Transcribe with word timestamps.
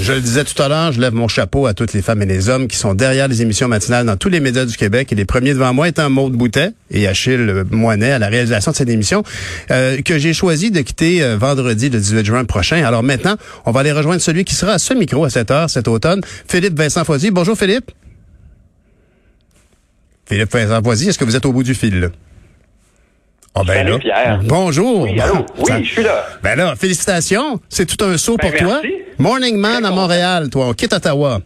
Je 0.00 0.12
le 0.12 0.20
disais 0.20 0.42
tout 0.42 0.60
à 0.60 0.68
l'heure, 0.68 0.90
je 0.90 1.00
lève 1.00 1.14
mon 1.14 1.28
chapeau 1.28 1.66
à 1.66 1.74
toutes 1.74 1.92
les 1.92 2.02
femmes 2.02 2.22
et 2.22 2.26
les 2.26 2.48
hommes 2.48 2.66
qui 2.66 2.76
sont 2.76 2.94
derrière 2.94 3.28
les 3.28 3.42
émissions 3.42 3.68
matinales 3.68 4.04
dans 4.06 4.16
tous 4.16 4.30
les 4.30 4.40
médias 4.40 4.64
du 4.64 4.76
Québec. 4.76 5.12
Et 5.12 5.14
les 5.14 5.24
premiers 5.24 5.52
devant 5.52 5.72
moi 5.72 5.86
étant 5.86 6.10
Maude 6.10 6.32
Boutet 6.32 6.72
et 6.90 7.06
Achille 7.06 7.64
Moinet 7.70 8.10
à 8.12 8.18
la 8.18 8.28
réalisation 8.28 8.72
de 8.72 8.76
cette 8.76 8.88
émission, 8.88 9.22
euh, 9.70 10.00
que 10.02 10.18
j'ai 10.18 10.32
choisi 10.32 10.70
de 10.70 10.80
quitter 10.80 11.22
euh, 11.22 11.36
vendredi 11.36 11.88
le 11.88 11.98
18 12.00 12.24
juin 12.24 12.44
prochain. 12.44 12.84
Alors 12.84 13.02
maintenant, 13.02 13.36
on 13.64 13.70
va 13.70 13.80
aller 13.80 13.92
rejoindre 13.92 14.20
celui 14.20 14.44
qui 14.44 14.54
sera 14.54 14.72
à 14.72 14.78
ce 14.78 14.94
micro 14.94 15.24
à 15.24 15.30
cette 15.30 15.50
heure 15.50 15.70
cet 15.70 15.86
automne, 15.86 16.20
Philippe 16.48 16.76
Vincent 16.76 17.04
Foisy. 17.04 17.30
Bonjour 17.30 17.56
Philippe. 17.56 17.90
Philippe 20.26 20.52
Vincent 20.52 20.82
Foisy, 20.82 21.08
est-ce 21.10 21.18
que 21.18 21.24
vous 21.24 21.36
êtes 21.36 21.46
au 21.46 21.52
bout 21.52 21.62
du 21.62 21.74
fil? 21.74 22.10
Oh 23.54 23.60
ben 23.66 23.86
Salut, 23.86 23.98
Pierre. 23.98 24.40
Bonjour. 24.44 25.02
Oui, 25.02 25.20
allô? 25.20 25.44
Oui, 25.58 25.84
je 25.84 25.92
suis 25.92 26.02
là. 26.02 26.24
Ben 26.42 26.56
là, 26.56 26.74
félicitations. 26.74 27.60
C'est 27.68 27.84
tout 27.84 28.02
un 28.04 28.16
saut 28.16 28.36
Ben, 28.38 28.50
pour 28.50 28.58
toi. 28.58 28.80
Morning 29.18 29.56
Man 29.58 29.84
à 29.84 29.90
Montréal, 29.90 30.48
toi. 30.50 30.68
On 30.68 30.72
quitte 30.72 30.94
Ottawa. 30.94 31.38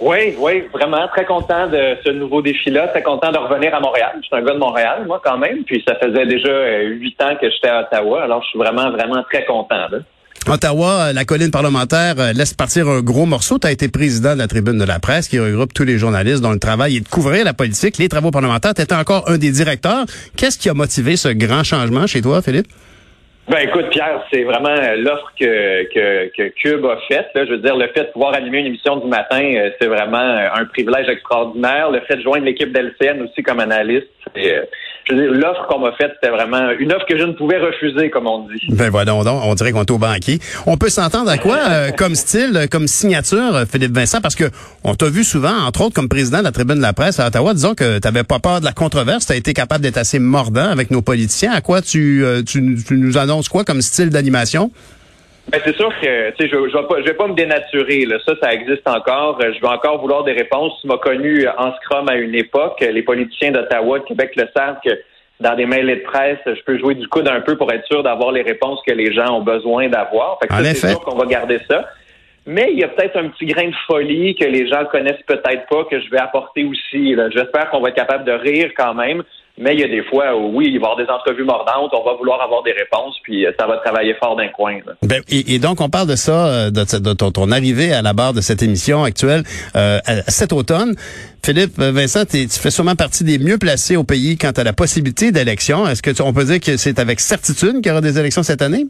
Oui, 0.00 0.34
oui, 0.38 0.64
vraiment 0.72 1.06
très 1.08 1.26
content 1.26 1.66
de 1.66 1.98
ce 2.02 2.10
nouveau 2.10 2.40
défi-là. 2.40 2.88
Très 2.88 3.02
content 3.02 3.30
de 3.32 3.36
revenir 3.36 3.74
à 3.74 3.80
Montréal. 3.80 4.12
Je 4.22 4.26
suis 4.28 4.34
un 4.36 4.42
gars 4.42 4.54
de 4.54 4.58
Montréal, 4.58 5.04
moi, 5.06 5.20
quand 5.22 5.36
même. 5.36 5.62
Puis 5.64 5.84
ça 5.86 5.94
faisait 5.96 6.24
déjà 6.24 6.48
euh, 6.48 6.84
huit 6.88 7.20
ans 7.22 7.36
que 7.38 7.50
j'étais 7.50 7.68
à 7.68 7.82
Ottawa. 7.82 8.22
Alors, 8.22 8.42
je 8.42 8.48
suis 8.48 8.58
vraiment, 8.58 8.90
vraiment 8.90 9.22
très 9.30 9.44
content. 9.44 9.88
Là. 9.90 9.98
Ottawa, 10.48 11.08
euh, 11.08 11.12
la 11.12 11.24
colline 11.24 11.50
parlementaire 11.50 12.14
euh, 12.18 12.32
laisse 12.32 12.54
partir 12.54 12.88
un 12.88 13.02
gros 13.02 13.26
morceau. 13.26 13.58
Tu 13.58 13.66
as 13.66 13.72
été 13.72 13.88
président 13.88 14.32
de 14.32 14.38
la 14.38 14.48
tribune 14.48 14.78
de 14.78 14.84
la 14.84 14.98
presse 14.98 15.28
qui 15.28 15.38
regroupe 15.38 15.74
tous 15.74 15.84
les 15.84 15.98
journalistes 15.98 16.40
dont 16.40 16.52
le 16.52 16.58
travail 16.58 16.96
est 16.96 17.00
de 17.00 17.08
couvrir 17.08 17.44
la 17.44 17.52
politique, 17.52 17.98
les 17.98 18.08
travaux 18.08 18.30
parlementaires. 18.30 18.72
Tu 18.74 18.80
étais 18.82 18.94
encore 18.94 19.28
un 19.28 19.36
des 19.36 19.50
directeurs. 19.50 20.06
Qu'est-ce 20.36 20.58
qui 20.58 20.70
a 20.70 20.74
motivé 20.74 21.16
ce 21.16 21.28
grand 21.28 21.62
changement 21.62 22.06
chez 22.06 22.22
toi, 22.22 22.40
Philippe? 22.40 22.68
Ben 23.48 23.58
écoute, 23.68 23.90
Pierre, 23.90 24.24
c'est 24.32 24.44
vraiment 24.44 24.68
euh, 24.70 24.96
l'offre 24.96 25.30
que, 25.38 25.84
que, 25.92 26.30
que 26.34 26.48
Cube 26.54 26.86
a 26.86 26.96
faite. 27.08 27.28
Je 27.34 27.50
veux 27.50 27.58
dire, 27.58 27.76
le 27.76 27.88
fait 27.88 28.04
de 28.04 28.12
pouvoir 28.12 28.34
animer 28.34 28.60
une 28.60 28.66
émission 28.66 28.96
du 28.96 29.08
matin, 29.08 29.42
c'est 29.80 29.88
vraiment 29.88 30.18
un 30.54 30.64
privilège 30.66 31.08
extraordinaire. 31.08 31.90
Le 31.90 32.00
fait 32.00 32.16
de 32.16 32.22
joindre 32.22 32.46
l'équipe 32.46 32.72
d'LCN 32.72 33.22
aussi 33.22 33.42
comme 33.42 33.60
analyste, 33.60 34.08
c'est, 34.34 34.68
l'offre 35.10 35.66
qu'on 35.68 35.80
m'a 35.80 35.92
faite, 35.92 36.12
c'était 36.14 36.32
vraiment 36.32 36.70
une 36.78 36.92
offre 36.92 37.06
que 37.06 37.18
je 37.18 37.24
ne 37.24 37.32
pouvais 37.32 37.58
refuser, 37.58 38.10
comme 38.10 38.26
on 38.26 38.46
dit. 38.48 38.60
Ben 38.70 38.90
voilà, 38.90 39.14
on 39.14 39.54
dirait 39.54 39.72
qu'on 39.72 39.82
est 39.82 39.90
au 39.90 39.98
banquier. 39.98 40.38
On 40.66 40.76
peut 40.76 40.88
s'entendre 40.88 41.30
à 41.30 41.38
quoi 41.38 41.58
euh, 41.68 41.90
comme 41.90 42.14
style, 42.14 42.66
comme 42.70 42.86
signature, 42.86 43.54
euh, 43.54 43.64
Philippe 43.70 43.92
Vincent, 43.92 44.20
parce 44.20 44.34
que 44.34 44.44
on 44.84 44.94
t'a 44.94 45.08
vu 45.08 45.24
souvent, 45.24 45.56
entre 45.66 45.82
autres, 45.82 45.94
comme 45.94 46.08
président 46.08 46.38
de 46.38 46.44
la 46.44 46.52
tribune 46.52 46.76
de 46.76 46.82
la 46.82 46.92
presse 46.92 47.20
à 47.20 47.26
Ottawa, 47.26 47.54
disons 47.54 47.74
que 47.74 47.98
tu 47.98 48.06
n'avais 48.06 48.24
pas 48.24 48.38
peur 48.38 48.60
de 48.60 48.64
la 48.64 48.72
controverse, 48.72 49.26
tu 49.26 49.32
as 49.32 49.36
été 49.36 49.52
capable 49.52 49.82
d'être 49.82 49.98
assez 49.98 50.18
mordant 50.18 50.68
avec 50.70 50.90
nos 50.90 51.02
politiciens. 51.02 51.52
À 51.52 51.60
quoi 51.60 51.82
tu, 51.82 52.24
euh, 52.24 52.42
tu, 52.42 52.78
tu 52.86 52.94
nous 52.94 53.18
annonces 53.18 53.48
quoi 53.48 53.64
comme 53.64 53.82
style 53.82 54.10
d'animation? 54.10 54.70
Ben, 55.50 55.60
c'est 55.64 55.74
sûr 55.76 55.88
que 56.00 56.30
tu 56.30 56.36
sais, 56.44 56.48
je, 56.48 56.68
je 56.68 56.76
vais 56.76 56.86
pas, 56.86 57.00
je 57.00 57.04
vais 57.06 57.14
pas 57.14 57.26
me 57.26 57.34
dénaturer. 57.34 58.04
Là. 58.06 58.18
Ça, 58.24 58.34
ça 58.40 58.52
existe 58.54 58.86
encore. 58.88 59.38
Euh, 59.42 59.52
Je 59.54 59.60
vais 59.60 59.66
encore 59.68 60.00
vouloir 60.00 60.22
des 60.24 60.32
réponses. 60.32 60.72
Tu 60.80 60.86
m'as 60.86 60.98
connu 60.98 61.46
en 61.58 61.74
Scrum 61.76 62.08
à 62.08 62.16
une 62.16 62.34
époque. 62.34 62.80
Les 62.80 63.02
politiciens 63.02 63.50
d'Ottawa, 63.50 63.98
de 63.98 64.04
Québec 64.04 64.32
le 64.36 64.48
savent 64.56 64.78
que 64.84 64.90
dans 65.40 65.56
des 65.56 65.66
mails 65.66 65.86
de 65.88 66.02
presse, 66.04 66.38
je 66.46 66.62
peux 66.64 66.78
jouer 66.78 66.94
du 66.94 67.08
coude 67.08 67.26
un 67.26 67.40
peu 67.40 67.56
pour 67.56 67.72
être 67.72 67.86
sûr 67.86 68.02
d'avoir 68.02 68.30
les 68.30 68.42
réponses 68.42 68.80
que 68.86 68.92
les 68.92 69.12
gens 69.12 69.38
ont 69.38 69.42
besoin 69.42 69.88
d'avoir. 69.88 70.38
Fait 70.40 70.48
que 70.48 70.52
En 70.52 70.56
ça, 70.56 70.62
effet. 70.62 70.74
c'est 70.74 70.88
sûr 70.90 71.00
qu'on 71.00 71.16
va 71.16 71.26
garder 71.26 71.58
ça. 71.68 71.88
Mais 72.46 72.68
il 72.72 72.78
y 72.78 72.84
a 72.84 72.88
peut-être 72.88 73.16
un 73.16 73.28
petit 73.28 73.46
grain 73.46 73.68
de 73.68 73.74
folie 73.86 74.34
que 74.34 74.44
les 74.44 74.66
gens 74.68 74.84
connaissent 74.86 75.22
peut-être 75.26 75.66
pas, 75.68 75.84
que 75.90 76.00
je 76.00 76.10
vais 76.10 76.18
apporter 76.20 76.64
aussi. 76.64 77.14
là. 77.14 77.28
J'espère 77.30 77.70
qu'on 77.70 77.80
va 77.80 77.88
être 77.90 77.96
capable 77.96 78.24
de 78.24 78.32
rire 78.32 78.70
quand 78.76 78.94
même. 78.94 79.22
Mais 79.62 79.74
il 79.74 79.80
y 79.80 79.84
a 79.84 79.88
des 79.88 80.02
fois 80.04 80.34
où, 80.34 80.56
oui, 80.56 80.68
il 80.72 80.80
va 80.80 80.88
y 80.88 80.90
avoir 80.90 80.96
des 80.96 81.10
entrevues 81.12 81.44
mordantes, 81.44 81.90
on 81.92 82.02
va 82.02 82.14
vouloir 82.14 82.40
avoir 82.40 82.62
des 82.62 82.72
réponses, 82.72 83.16
puis 83.22 83.44
euh, 83.46 83.52
ça 83.60 83.66
va 83.66 83.76
travailler 83.76 84.14
fort 84.14 84.34
d'un 84.34 84.48
coin. 84.48 84.78
là. 84.86 84.94
Ben, 85.02 85.20
et, 85.28 85.54
et 85.54 85.58
donc, 85.58 85.80
on 85.82 85.90
parle 85.90 86.08
de 86.08 86.16
ça, 86.16 86.46
euh, 86.46 86.70
de, 86.70 86.98
de 86.98 87.12
ton, 87.12 87.30
ton 87.30 87.52
arrivée 87.52 87.92
à 87.92 88.00
la 88.00 88.14
barre 88.14 88.32
de 88.32 88.40
cette 88.40 88.62
émission 88.62 89.04
actuelle 89.04 89.42
euh, 89.76 89.98
cet 90.28 90.54
automne. 90.54 90.94
Philippe 91.44 91.78
Vincent, 91.78 92.24
tu 92.24 92.48
fais 92.48 92.70
sûrement 92.70 92.94
partie 92.96 93.22
des 93.24 93.38
mieux 93.38 93.58
placés 93.58 93.96
au 93.96 94.04
pays 94.04 94.36
quant 94.38 94.50
à 94.56 94.64
la 94.64 94.72
possibilité 94.72 95.30
d'élection. 95.30 95.86
Est-ce 95.86 96.02
que 96.02 96.10
tu- 96.10 96.22
on 96.22 96.32
peut 96.32 96.44
dire 96.44 96.60
que 96.60 96.76
c'est 96.76 96.98
avec 96.98 97.20
certitude 97.20 97.76
qu'il 97.82 97.88
y 97.88 97.90
aura 97.90 98.00
des 98.00 98.18
élections 98.18 98.42
cette 98.42 98.62
année? 98.62 98.86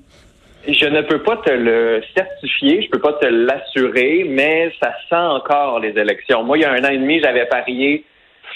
Je 0.68 0.86
ne 0.86 1.00
peux 1.02 1.22
pas 1.22 1.36
te 1.38 1.50
le 1.50 2.02
certifier, 2.14 2.82
je 2.82 2.90
peux 2.90 2.98
pas 3.00 3.14
te 3.14 3.26
l'assurer, 3.26 4.26
mais 4.28 4.70
ça 4.80 4.92
sent 5.08 5.16
encore 5.16 5.80
les 5.80 5.90
élections. 5.98 6.44
Moi, 6.44 6.58
il 6.58 6.60
y 6.60 6.64
a 6.64 6.72
un 6.72 6.84
an 6.84 6.90
et 6.90 6.98
demi, 6.98 7.18
j'avais 7.20 7.46
parié 7.46 8.04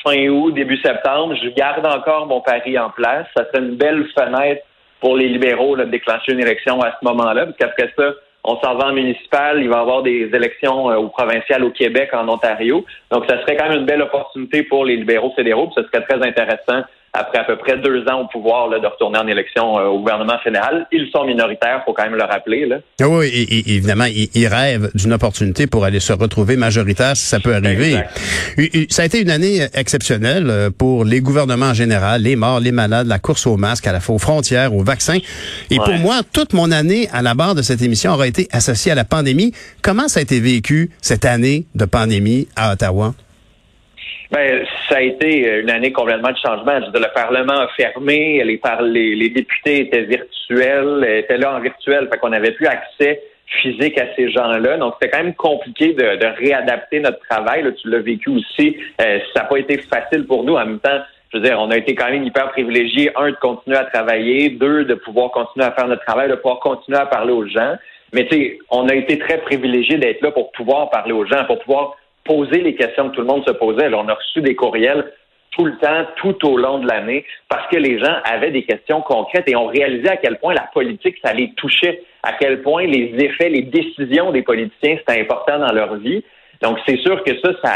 fin 0.04 0.28
août, 0.28 0.52
début 0.52 0.76
septembre. 0.78 1.34
Je 1.42 1.48
garde 1.50 1.86
encore 1.86 2.26
mon 2.26 2.40
pari 2.40 2.78
en 2.78 2.90
place. 2.90 3.26
Ça 3.36 3.44
serait 3.46 3.64
une 3.64 3.76
belle 3.76 4.06
fenêtre 4.16 4.62
pour 5.00 5.16
les 5.16 5.28
libéraux 5.28 5.74
là, 5.74 5.84
de 5.84 5.90
déclencher 5.90 6.32
une 6.32 6.40
élection 6.40 6.80
à 6.80 6.92
ce 6.92 7.04
moment-là, 7.04 7.46
parce 7.46 7.56
qu'après 7.58 7.92
ça, 7.96 8.12
on 8.44 8.56
s'en 8.60 8.74
va 8.74 8.88
en 8.88 8.92
municipal, 8.92 9.60
il 9.60 9.68
va 9.68 9.76
y 9.76 9.80
avoir 9.80 10.02
des 10.02 10.30
élections 10.32 10.90
euh, 10.90 10.96
au 10.96 11.08
provincial 11.08 11.64
au 11.64 11.70
Québec, 11.70 12.10
en 12.12 12.28
Ontario. 12.28 12.84
Donc, 13.10 13.24
ça 13.28 13.40
serait 13.40 13.56
quand 13.56 13.68
même 13.68 13.80
une 13.80 13.86
belle 13.86 14.02
opportunité 14.02 14.62
pour 14.62 14.84
les 14.84 14.96
libéraux 14.96 15.32
fédéraux, 15.34 15.68
puis 15.68 15.82
ce 15.82 15.88
serait 15.88 16.04
très 16.04 16.26
intéressant 16.26 16.84
après 17.14 17.38
à 17.38 17.44
peu 17.44 17.56
près 17.56 17.78
deux 17.78 18.04
ans 18.08 18.22
au 18.22 18.26
pouvoir 18.26 18.68
là, 18.68 18.80
de 18.80 18.86
retourner 18.86 19.18
en 19.18 19.26
élection 19.28 19.78
euh, 19.78 19.84
au 19.86 20.00
gouvernement 20.00 20.38
fédéral. 20.42 20.86
Ils 20.92 21.08
sont 21.12 21.24
minoritaires, 21.24 21.82
faut 21.86 21.92
quand 21.92 22.02
même 22.04 22.16
le 22.16 22.24
rappeler. 22.24 22.66
Là. 22.66 22.76
Ah 23.00 23.08
Oui, 23.08 23.26
et, 23.28 23.42
et- 23.42 23.74
évidemment, 23.76 24.04
ils, 24.06 24.28
ils 24.34 24.46
rêvent 24.48 24.90
d'une 24.94 25.12
opportunité 25.12 25.66
pour 25.66 25.84
aller 25.84 26.00
se 26.00 26.12
retrouver 26.12 26.56
majoritaire 26.56 27.16
si 27.16 27.24
ça 27.26 27.38
peut 27.40 27.54
arriver. 27.54 27.94
Exact. 28.58 28.92
Ça 28.92 29.02
a 29.02 29.04
été 29.06 29.20
une 29.22 29.30
année 29.30 29.66
exceptionnelle 29.74 30.50
euh, 30.50 30.70
pour 30.76 31.04
les 31.04 31.20
gouvernements 31.20 31.66
en 31.66 31.74
général, 31.74 32.22
les 32.22 32.36
morts, 32.36 32.60
les 32.60 32.72
malades, 32.72 33.06
la 33.06 33.18
course 33.18 33.46
aux 33.46 33.56
masques, 33.56 33.86
à 33.86 33.92
la 33.92 34.00
fois 34.00 34.16
aux 34.16 34.18
frontières, 34.18 34.74
aux 34.74 34.82
vaccins. 34.82 35.18
Et 35.70 35.76
pour 35.76 35.94
moi, 35.94 36.20
toute 36.32 36.52
mon 36.52 36.72
année 36.72 37.08
à 37.12 37.22
la 37.22 37.34
barre 37.34 37.54
de 37.54 37.62
cette 37.62 37.80
émission 37.82 38.12
aura 38.12 38.26
été 38.26 38.48
associée 38.50 38.90
à 38.92 38.94
la 38.96 39.04
pandémie. 39.04 39.52
Comment 39.82 40.08
ça 40.08 40.18
a 40.18 40.22
été 40.22 40.40
vécu 40.40 40.90
cette 41.00 41.24
année 41.24 41.66
de 41.74 41.84
pandémie 41.84 42.48
à 42.56 42.72
Ottawa? 42.72 43.14
Ben, 44.34 44.66
ça 44.88 44.96
a 44.96 45.00
été 45.00 45.60
une 45.60 45.70
année 45.70 45.92
complètement 45.92 46.32
de 46.32 46.36
changement. 46.36 46.80
Je 46.80 46.86
veux 46.86 46.90
dire, 46.90 47.08
le 47.08 47.14
Parlement 47.14 47.60
a 47.60 47.68
fermé, 47.68 48.42
les, 48.42 48.58
par- 48.58 48.82
les, 48.82 49.30
députés 49.30 49.82
étaient 49.82 50.02
virtuels, 50.02 51.06
étaient 51.08 51.36
là 51.36 51.54
en 51.54 51.60
virtuel, 51.60 52.08
fait 52.10 52.18
qu'on 52.18 52.30
n'avait 52.30 52.50
plus 52.50 52.66
accès 52.66 53.22
physique 53.46 53.96
à 53.96 54.12
ces 54.16 54.32
gens-là. 54.32 54.76
Donc, 54.78 54.94
c'était 55.00 55.16
quand 55.16 55.22
même 55.22 55.34
compliqué 55.34 55.92
de, 55.92 56.26
réadapter 56.36 56.98
notre 56.98 57.20
travail. 57.30 57.64
Tu 57.80 57.88
l'as 57.88 58.00
vécu 58.00 58.30
aussi. 58.30 58.76
Euh, 59.00 59.20
ça 59.32 59.42
n'a 59.42 59.46
pas 59.46 59.58
été 59.58 59.78
facile 59.78 60.26
pour 60.26 60.42
nous. 60.42 60.56
En 60.56 60.66
même 60.66 60.80
temps, 60.80 60.98
je 61.32 61.38
veux 61.38 61.44
dire, 61.44 61.60
on 61.60 61.70
a 61.70 61.76
été 61.76 61.94
quand 61.94 62.10
même 62.10 62.24
hyper 62.24 62.50
privilégiés, 62.50 63.12
un, 63.14 63.30
de 63.30 63.36
continuer 63.36 63.76
à 63.76 63.84
travailler, 63.84 64.50
deux, 64.50 64.84
de 64.84 64.94
pouvoir 64.94 65.30
continuer 65.30 65.64
à 65.64 65.70
faire 65.70 65.86
notre 65.86 66.04
travail, 66.04 66.28
de 66.28 66.34
pouvoir 66.34 66.58
continuer 66.58 66.98
à 66.98 67.06
parler 67.06 67.32
aux 67.32 67.46
gens. 67.46 67.76
Mais 68.12 68.26
tu 68.26 68.36
sais, 68.36 68.58
on 68.70 68.88
a 68.88 68.94
été 68.96 69.16
très 69.16 69.38
privilégiés 69.38 69.98
d'être 69.98 70.22
là 70.22 70.32
pour 70.32 70.50
pouvoir 70.50 70.90
parler 70.90 71.12
aux 71.12 71.24
gens, 71.24 71.44
pour 71.44 71.60
pouvoir 71.60 71.94
poser 72.24 72.60
les 72.60 72.74
questions 72.74 73.10
que 73.10 73.16
tout 73.16 73.20
le 73.20 73.26
monde 73.26 73.46
se 73.46 73.52
posait. 73.52 73.92
On 73.94 74.08
a 74.08 74.14
reçu 74.14 74.40
des 74.40 74.54
courriels 74.54 75.12
tout 75.50 75.64
le 75.64 75.76
temps, 75.78 76.04
tout 76.16 76.48
au 76.48 76.56
long 76.56 76.78
de 76.78 76.88
l'année, 76.88 77.24
parce 77.48 77.68
que 77.68 77.76
les 77.76 77.98
gens 77.98 78.16
avaient 78.24 78.50
des 78.50 78.64
questions 78.64 79.00
concrètes 79.02 79.48
et 79.48 79.54
ont 79.54 79.66
réalisé 79.66 80.08
à 80.08 80.16
quel 80.16 80.38
point 80.38 80.52
la 80.52 80.68
politique, 80.72 81.16
ça 81.24 81.32
les 81.32 81.52
touchait, 81.54 82.02
à 82.22 82.32
quel 82.32 82.62
point 82.62 82.86
les 82.86 83.14
effets, 83.18 83.48
les 83.48 83.62
décisions 83.62 84.32
des 84.32 84.42
politiciens, 84.42 84.96
c'était 84.98 85.20
important 85.20 85.58
dans 85.58 85.72
leur 85.72 85.94
vie. 85.96 86.24
Donc, 86.64 86.78
c'est 86.88 86.98
sûr 86.98 87.22
que 87.24 87.30
ça, 87.42 87.50
ça, 87.62 87.72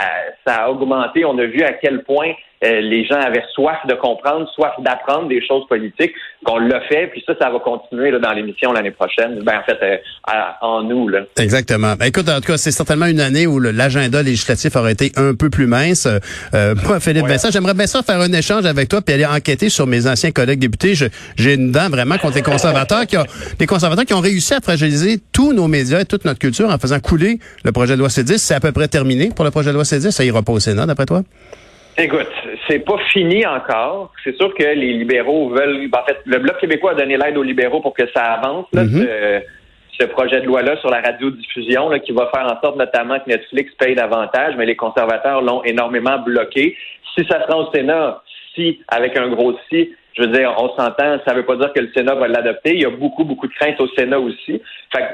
ça 0.46 0.54
a 0.64 0.70
augmenté. 0.70 1.24
On 1.24 1.38
a 1.38 1.44
vu 1.44 1.62
à 1.62 1.74
quel 1.74 2.02
point 2.04 2.32
euh, 2.64 2.80
les 2.80 3.04
gens 3.04 3.20
avaient 3.20 3.44
soif 3.54 3.76
de 3.88 3.94
comprendre, 3.94 4.48
soif 4.54 4.72
d'apprendre 4.80 5.28
des 5.28 5.40
choses 5.46 5.62
politiques, 5.68 6.12
qu'on 6.44 6.58
l'a 6.58 6.80
fait, 6.88 7.06
puis 7.08 7.22
ça, 7.24 7.34
ça 7.40 7.50
va 7.50 7.60
continuer 7.60 8.10
là, 8.10 8.18
dans 8.18 8.32
l'émission 8.32 8.72
l'année 8.72 8.90
prochaine. 8.90 9.40
Ben, 9.44 9.58
en 9.58 9.62
fait, 9.62 9.78
euh, 9.82 9.96
à- 10.26 10.56
en 10.66 10.82
nous, 10.82 11.08
là. 11.08 11.20
Exactement. 11.38 11.94
Ben, 11.96 12.06
écoute, 12.06 12.28
en 12.28 12.36
tout 12.40 12.48
cas, 12.52 12.56
c'est 12.56 12.72
certainement 12.72 13.06
une 13.06 13.20
année 13.20 13.46
où 13.46 13.60
l'agenda 13.60 14.22
législatif 14.24 14.74
aurait 14.74 14.92
été 14.92 15.12
un 15.16 15.34
peu 15.34 15.50
plus 15.50 15.66
mince. 15.68 16.08
Euh, 16.54 16.74
moi, 16.84 16.98
Philippe 16.98 17.24
Ouais. 17.24 17.28
Vincent, 17.32 17.50
j'aimerais 17.52 17.74
bien 17.74 17.86
ça 17.86 18.02
faire 18.02 18.18
un 18.20 18.32
échange 18.32 18.64
avec 18.66 18.88
toi 18.88 19.02
puis 19.02 19.14
aller 19.14 19.26
enquêter 19.26 19.68
sur 19.68 19.86
mes 19.86 20.08
anciens 20.08 20.32
collègues 20.32 20.58
députés. 20.60 20.94
J'ai 21.36 21.54
une 21.54 21.70
dent 21.70 21.90
vraiment 21.90 22.16
contre 22.18 22.36
les 22.36 22.42
conservateurs 22.42 23.06
qui 23.06 23.16
ont, 23.18 23.24
les 23.60 23.66
conservateurs 23.66 24.04
qui 24.06 24.14
ont 24.14 24.20
réussi 24.20 24.54
à 24.54 24.60
fragiliser 24.60 25.18
tous 25.32 25.52
nos 25.52 25.68
médias 25.68 26.00
et 26.00 26.04
toute 26.06 26.24
notre 26.24 26.38
culture 26.40 26.70
en 26.70 26.78
faisant 26.78 26.98
couler 26.98 27.38
le 27.64 27.70
projet 27.70 27.94
de 27.94 27.98
loi 28.00 28.08
C10. 28.08 28.38
C'est 28.38 28.54
à 28.54 28.60
peu 28.60 28.72
près 28.78 28.88
terminé 28.88 29.30
pour 29.34 29.44
le 29.44 29.50
projet 29.50 29.70
de 29.70 29.74
loi 29.74 29.82
C10. 29.84 30.10
Ça 30.10 30.24
ira 30.24 30.42
pas 30.42 30.52
au 30.52 30.60
Sénat, 30.60 30.86
d'après 30.86 31.06
toi? 31.06 31.20
Écoute, 31.96 32.30
c'est 32.68 32.78
pas 32.78 32.98
fini 33.12 33.44
encore. 33.44 34.12
C'est 34.22 34.36
sûr 34.36 34.54
que 34.54 34.62
les 34.62 34.92
libéraux 34.92 35.50
veulent. 35.50 35.88
ben, 35.90 35.98
en 36.00 36.06
fait, 36.06 36.18
le 36.26 36.38
Bloc 36.38 36.58
québécois 36.60 36.92
a 36.92 36.94
donné 36.94 37.16
l'aide 37.16 37.36
aux 37.36 37.42
libéraux 37.42 37.80
pour 37.80 37.92
que 37.94 38.04
ça 38.14 38.22
avance, 38.22 38.66
là, 38.72 38.84
Mhm. 38.84 39.00
ce, 39.00 39.40
ce 40.00 40.06
projet 40.06 40.40
de 40.40 40.46
loi-là 40.46 40.76
sur 40.76 40.90
la 40.90 41.00
radiodiffusion, 41.00 41.88
là, 41.88 41.98
qui 41.98 42.12
va 42.12 42.30
faire 42.32 42.44
en 42.46 42.60
sorte 42.60 42.76
notamment 42.78 43.18
que 43.18 43.28
Netflix 43.28 43.72
paye 43.80 43.96
davantage, 43.96 44.54
mais 44.56 44.64
les 44.66 44.76
conservateurs 44.76 45.42
l'ont 45.42 45.64
énormément 45.64 46.18
bloqué. 46.20 46.76
Si 47.16 47.24
ça 47.28 47.44
se 47.44 47.50
rend 47.52 47.66
au 47.66 47.72
Sénat, 47.72 48.22
si, 48.54 48.80
avec 48.86 49.16
un 49.18 49.28
gros 49.28 49.54
si, 49.68 49.90
je 50.16 50.22
veux 50.22 50.28
dire, 50.28 50.54
on 50.56 50.68
s'entend, 50.76 51.18
ça 51.26 51.32
ne 51.32 51.36
veut 51.38 51.46
pas 51.46 51.56
dire 51.56 51.72
que 51.72 51.80
le 51.80 51.90
Sénat 51.96 52.14
va 52.14 52.28
l'adopter. 52.28 52.74
Il 52.74 52.82
y 52.82 52.86
a 52.86 52.90
beaucoup, 52.90 53.24
beaucoup 53.24 53.48
de 53.48 53.54
craintes 53.54 53.80
au 53.80 53.88
Sénat 53.96 54.20
aussi. 54.20 54.60
Fait 54.94 55.04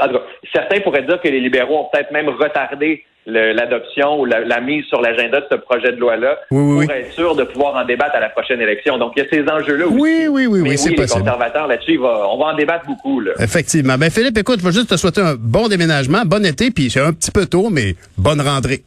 en 0.00 0.06
tout 0.08 0.12
cas, 0.14 0.22
certains 0.52 0.80
pourraient 0.80 1.02
dire 1.02 1.20
que 1.20 1.28
les 1.28 1.40
libéraux 1.40 1.78
ont 1.78 1.88
peut-être 1.92 2.10
même 2.10 2.28
retardé 2.28 3.04
l'adoption 3.28 4.20
ou 4.20 4.24
la, 4.24 4.60
mise 4.60 4.84
sur 4.86 5.00
l'agenda 5.00 5.40
de 5.40 5.46
ce 5.50 5.56
projet 5.56 5.92
de 5.92 5.98
loi-là 5.98 6.38
pour 6.48 6.82
être 6.82 7.12
sûr 7.12 7.36
de 7.36 7.44
pouvoir 7.44 7.76
en 7.76 7.84
débattre 7.84 8.16
à 8.16 8.20
la 8.20 8.30
prochaine 8.30 8.60
élection. 8.60 8.96
Donc, 8.98 9.12
il 9.16 9.22
y 9.22 9.26
a 9.26 9.28
ces 9.30 9.50
enjeux-là 9.50 9.86
aussi. 9.86 9.96
Oui, 9.96 10.26
oui, 10.30 10.46
oui, 10.46 10.60
oui, 10.62 10.78
c'est 10.78 10.94
possible. 10.94 11.20
Les 11.20 11.24
conservateurs, 11.24 11.66
là-dessus, 11.66 11.98
on 11.98 12.38
va 12.38 12.46
en 12.46 12.56
débattre 12.56 12.86
beaucoup. 12.86 13.20
Là. 13.20 13.32
Effectivement. 13.38 13.98
Ben, 13.98 14.10
Philippe, 14.10 14.38
écoute, 14.38 14.60
je 14.60 14.66
vais 14.66 14.72
juste 14.72 14.88
te 14.88 14.96
souhaiter 14.96 15.20
un 15.20 15.34
bon 15.38 15.68
déménagement, 15.68 16.22
bon 16.24 16.44
été, 16.44 16.70
puis 16.70 16.90
c'est 16.90 17.00
un 17.00 17.12
petit 17.12 17.30
peu 17.30 17.46
tôt, 17.46 17.68
mais 17.70 17.94
bonne 18.16 18.40
rentrée. 18.40 18.82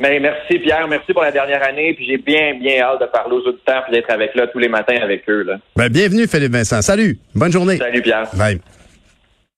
Mais 0.00 0.18
ben, 0.18 0.32
merci 0.32 0.58
Pierre, 0.58 0.88
merci 0.88 1.12
pour 1.12 1.22
la 1.22 1.30
dernière 1.30 1.62
année, 1.62 1.92
puis 1.92 2.06
j'ai 2.06 2.16
bien, 2.16 2.54
bien 2.54 2.80
hâte 2.80 3.02
de 3.02 3.06
parler 3.06 3.36
aux 3.36 3.46
auditeurs 3.46 3.84
et 3.88 3.92
d'être 3.92 4.10
avec 4.10 4.34
là 4.34 4.46
tous 4.46 4.58
les 4.58 4.68
matins 4.68 4.96
avec 5.00 5.28
eux. 5.28 5.42
Là. 5.42 5.58
Ben, 5.76 5.90
bienvenue 5.90 6.26
Philippe 6.26 6.52
Vincent. 6.52 6.80
Salut, 6.80 7.18
bonne 7.34 7.52
journée. 7.52 7.76
Salut 7.76 8.00
Pierre. 8.00 8.26
Bye. 8.34 8.60